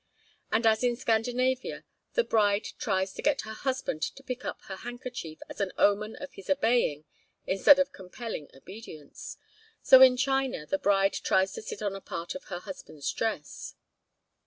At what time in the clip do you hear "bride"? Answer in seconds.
2.23-2.65, 10.79-11.13